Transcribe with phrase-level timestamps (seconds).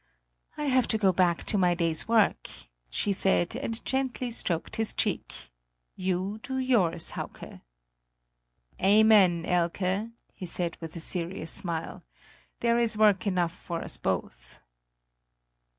[0.57, 2.49] "I have to go back to my day's work,"
[2.89, 5.31] she said, and gently stroked his cheek;
[5.95, 7.59] "you do yours, Hauke."
[8.81, 12.01] "Amen, Hike!" he said with a serious smile;
[12.61, 14.59] "there is work enough for us both."